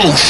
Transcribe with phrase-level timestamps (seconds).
[0.00, 0.27] Oh,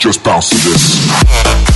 [0.00, 1.69] Just bounce to this.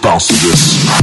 [0.00, 0.97] bounciness.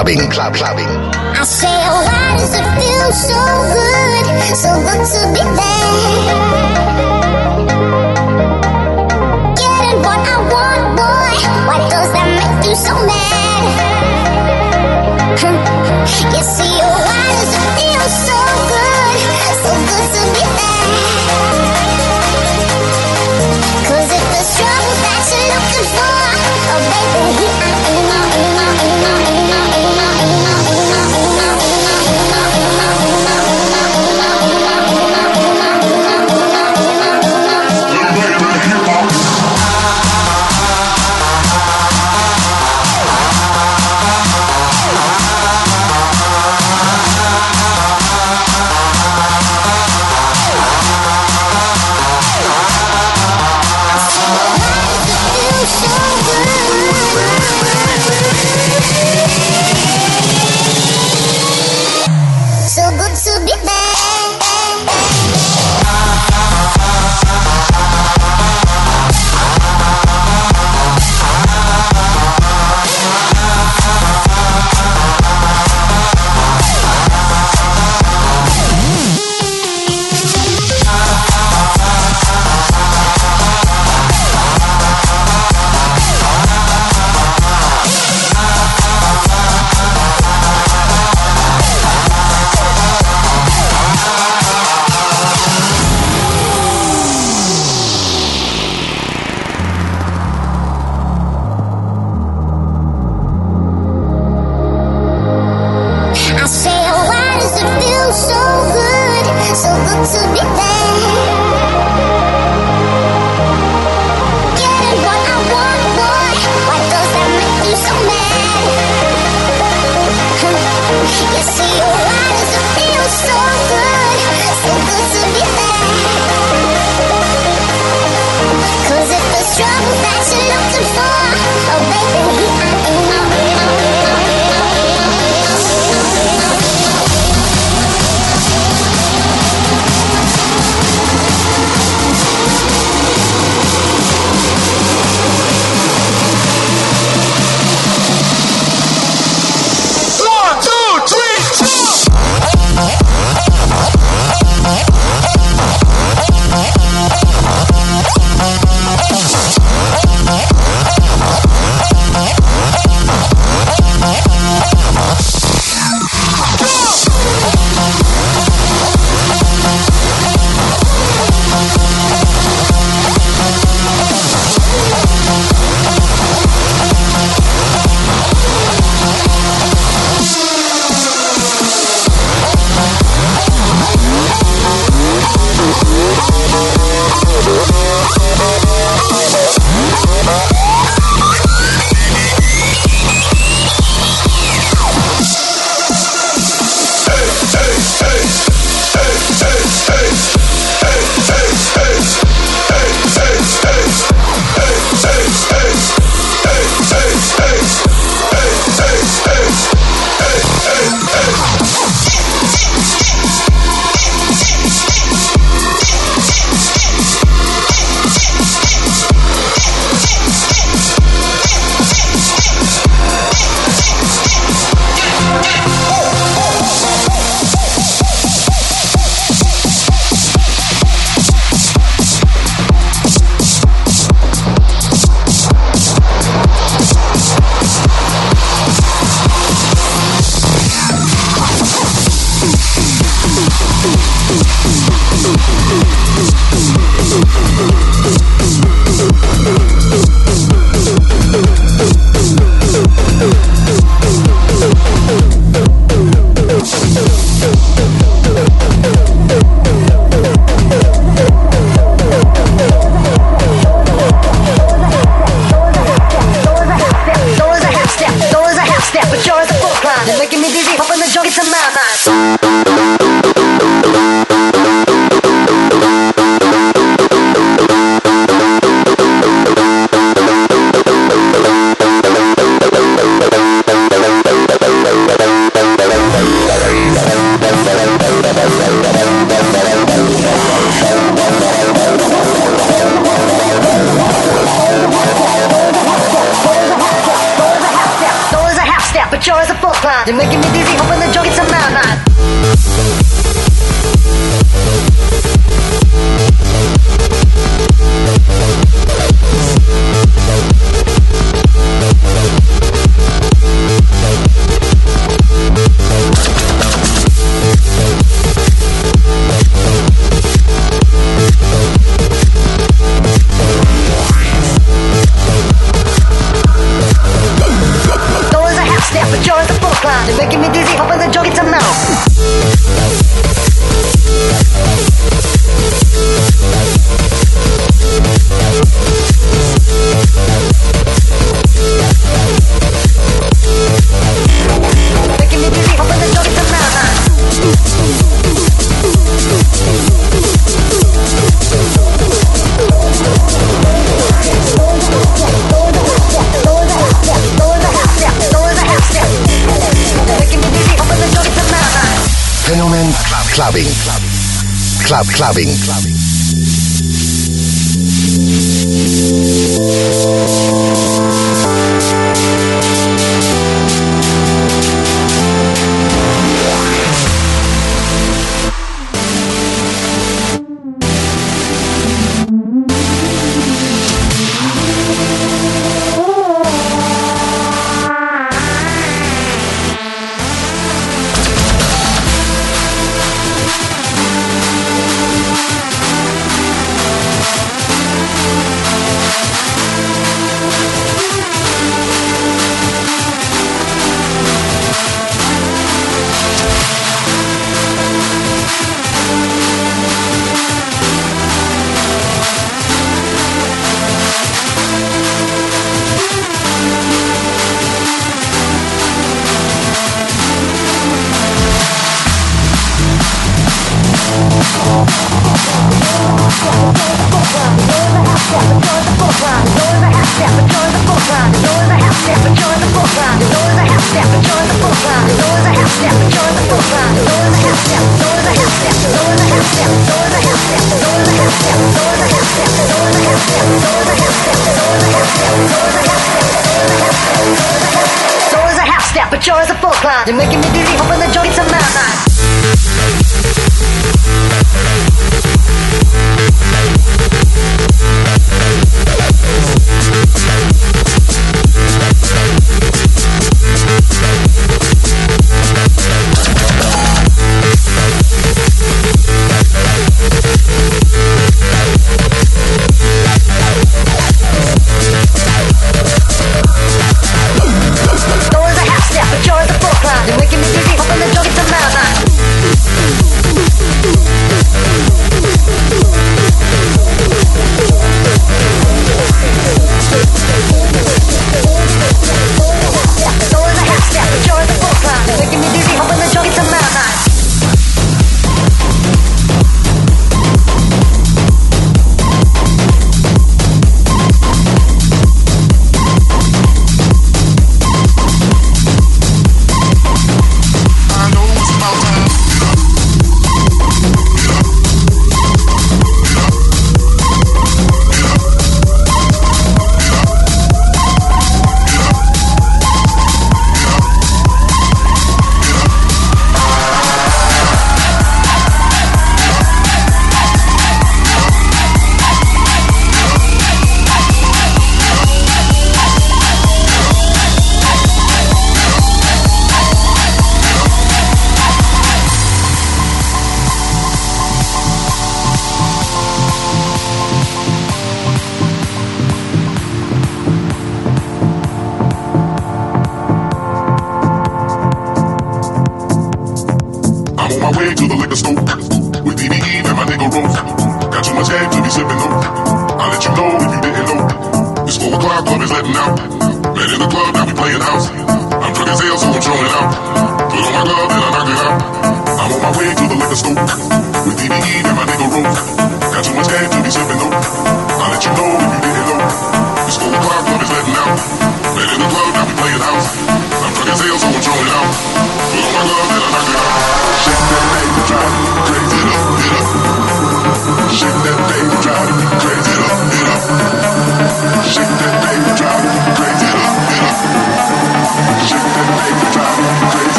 [0.00, 0.88] clubbing, club, clubbing.
[0.88, 3.36] I say, oh, why does it feel so
[3.76, 4.24] good?
[4.56, 5.39] So good to be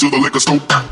[0.00, 0.89] to the liquor store.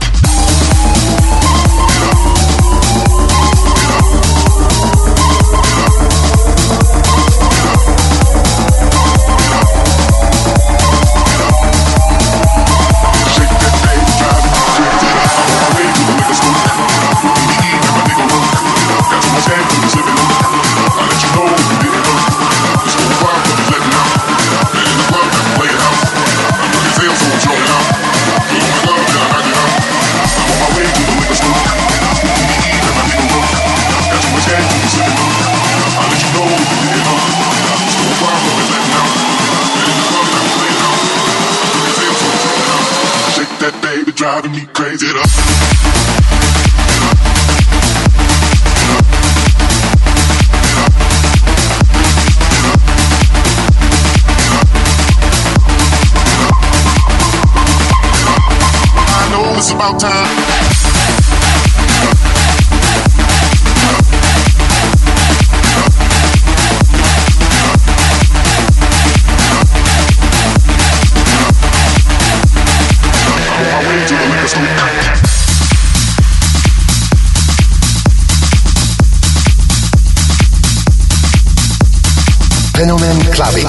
[83.39, 83.67] Clubbing.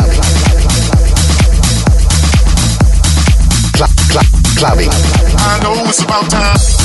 [3.74, 4.26] Club, club,
[4.58, 4.90] clubbing.
[5.38, 6.79] I know it's about time.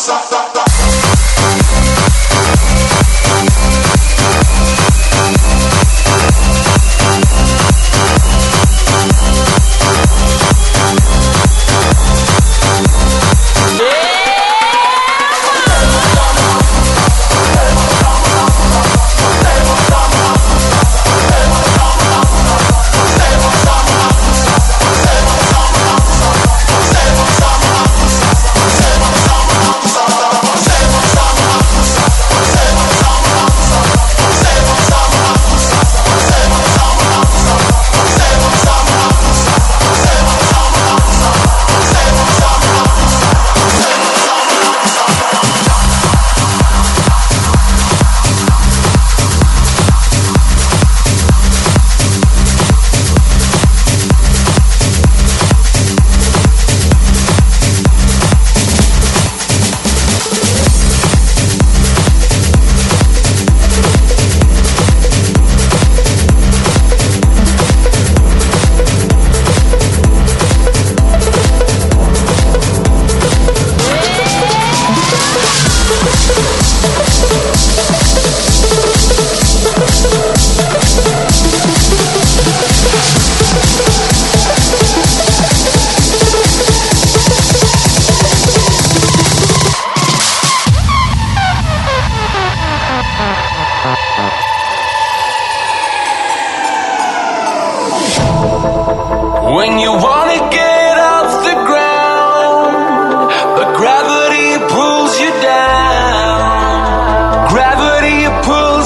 [0.00, 0.39] sa sa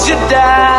[0.03, 0.74] you down.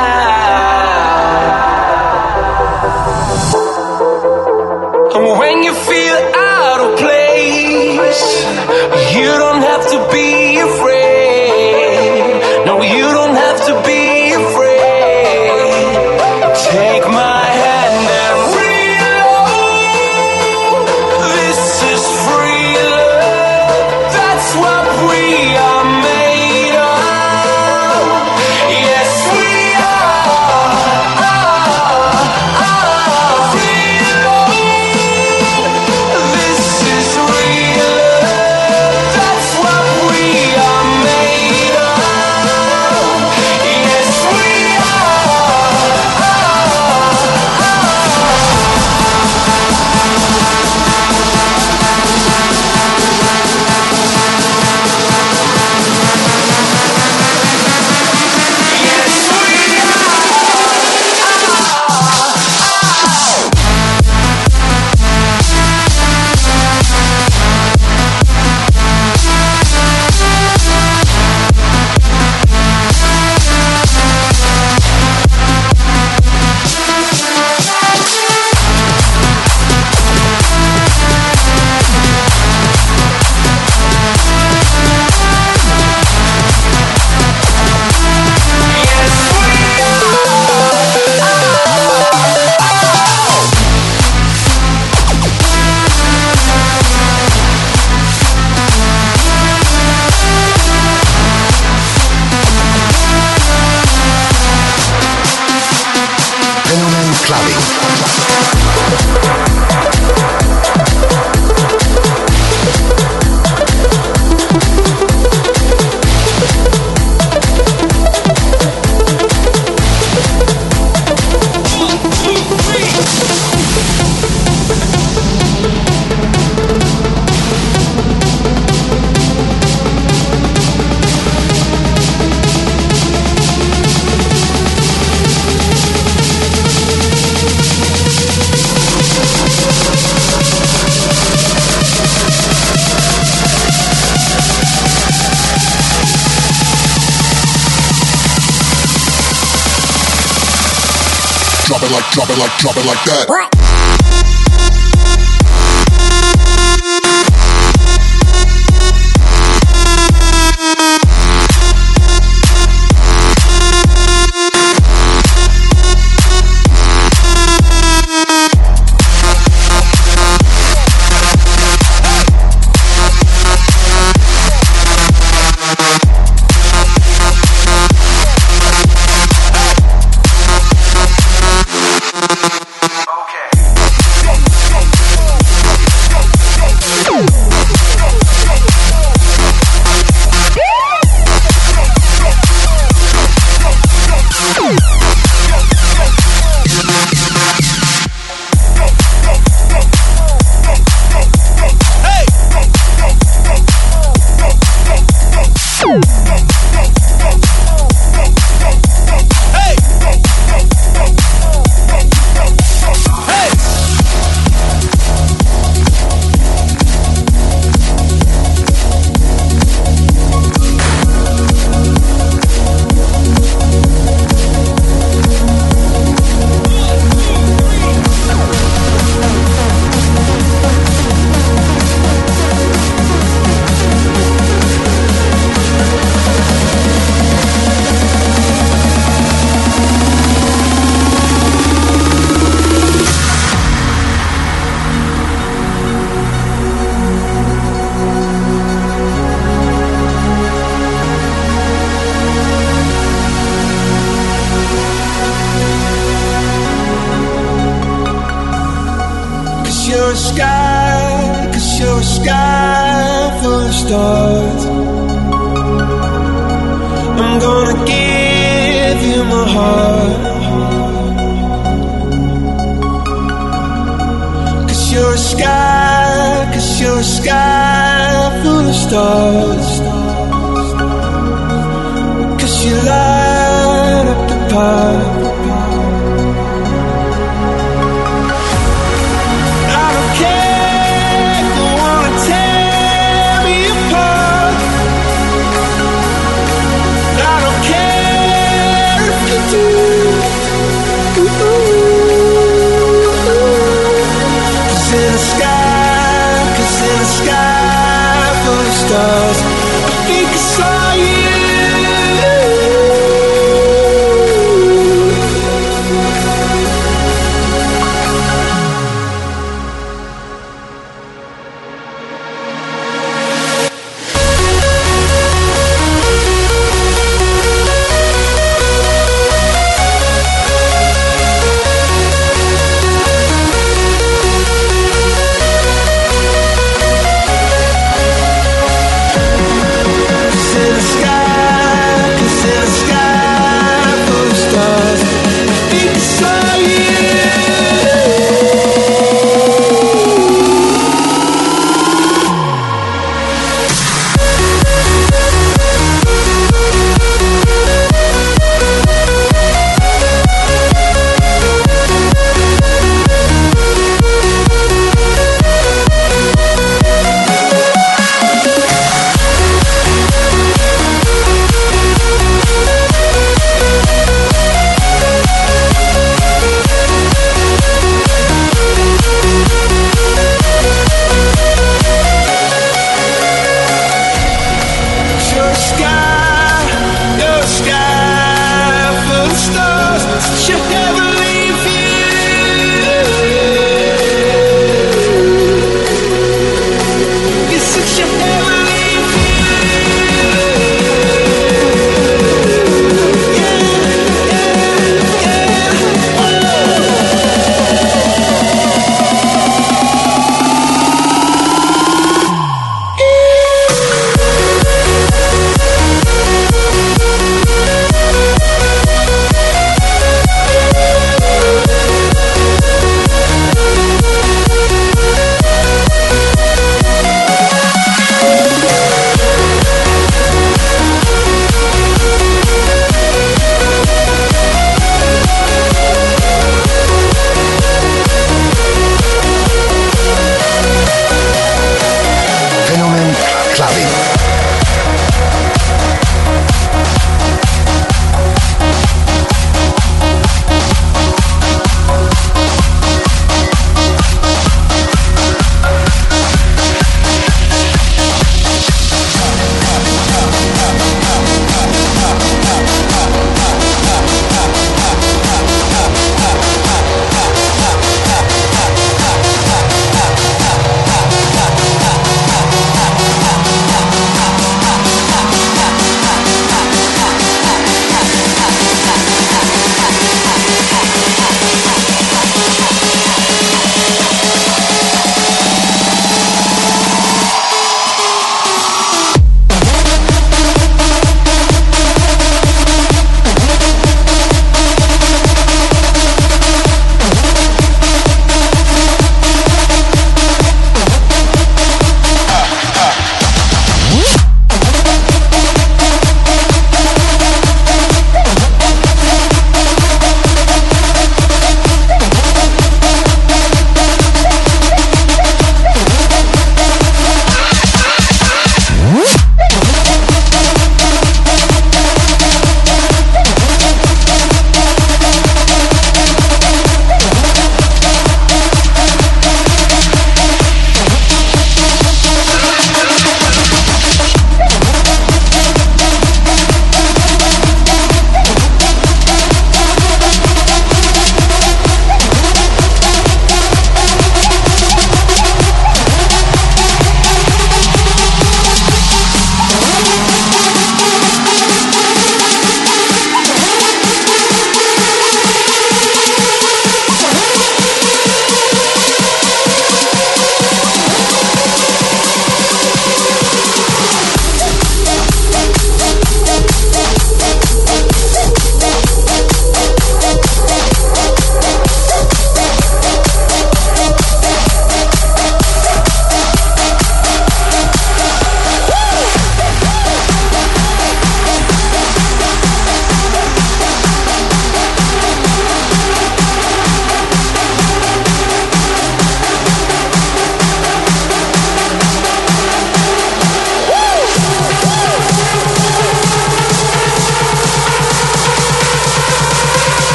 [152.38, 153.55] Like, drop it like that.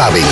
[0.00, 0.29] saben.